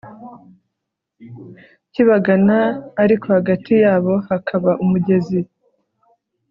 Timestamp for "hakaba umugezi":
4.27-5.39